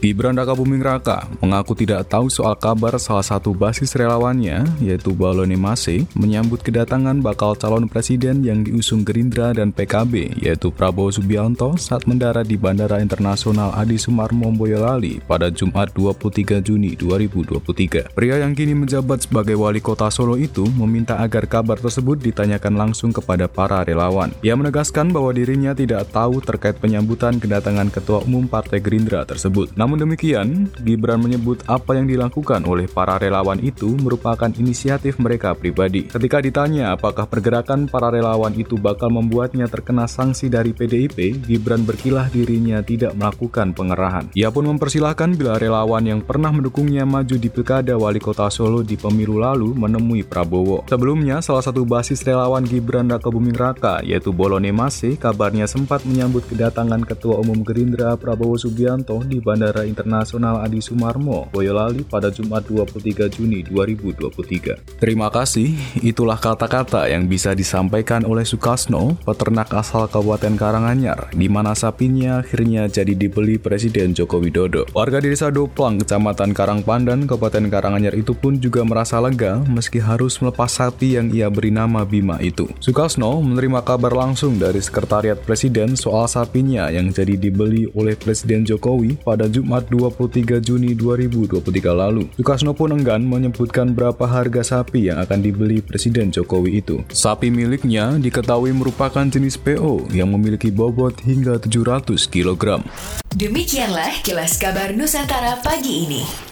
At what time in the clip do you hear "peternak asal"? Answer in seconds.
69.24-70.04